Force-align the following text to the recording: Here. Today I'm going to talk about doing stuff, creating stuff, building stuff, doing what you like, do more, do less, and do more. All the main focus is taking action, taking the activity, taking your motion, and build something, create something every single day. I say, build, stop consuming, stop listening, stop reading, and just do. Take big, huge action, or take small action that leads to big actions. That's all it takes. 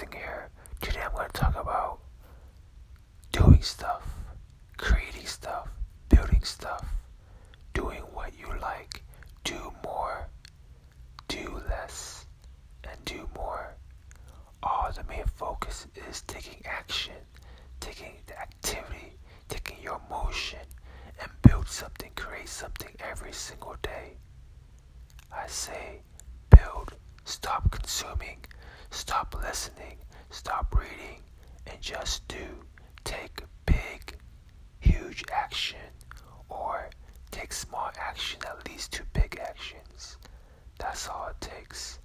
Here. 0.00 0.48
Today 0.80 1.00
I'm 1.04 1.12
going 1.12 1.26
to 1.26 1.32
talk 1.32 1.54
about 1.54 2.00
doing 3.30 3.60
stuff, 3.62 4.02
creating 4.76 5.26
stuff, 5.26 5.68
building 6.08 6.42
stuff, 6.42 6.84
doing 7.74 8.00
what 8.12 8.32
you 8.36 8.46
like, 8.60 9.04
do 9.44 9.72
more, 9.84 10.26
do 11.28 11.60
less, 11.68 12.26
and 12.82 13.04
do 13.04 13.28
more. 13.36 13.74
All 14.62 14.90
the 14.92 15.04
main 15.04 15.26
focus 15.36 15.86
is 16.08 16.22
taking 16.22 16.62
action, 16.64 17.14
taking 17.78 18.14
the 18.26 18.40
activity, 18.40 19.18
taking 19.48 19.76
your 19.82 20.00
motion, 20.10 20.60
and 21.20 21.30
build 21.42 21.68
something, 21.68 22.10
create 22.16 22.48
something 22.48 22.90
every 22.98 23.32
single 23.32 23.76
day. 23.82 24.16
I 25.32 25.46
say, 25.46 26.00
build, 26.50 26.94
stop 27.24 27.70
consuming, 27.70 28.38
stop 28.92 29.34
listening, 29.42 29.96
stop 30.30 30.74
reading, 30.78 31.22
and 31.66 31.80
just 31.80 32.26
do. 32.28 32.46
Take 33.04 33.42
big, 33.66 34.16
huge 34.80 35.24
action, 35.32 35.78
or 36.48 36.88
take 37.30 37.52
small 37.52 37.90
action 37.98 38.38
that 38.44 38.68
leads 38.68 38.88
to 38.88 39.02
big 39.12 39.38
actions. 39.42 40.18
That's 40.78 41.08
all 41.08 41.28
it 41.28 41.40
takes. 41.40 41.98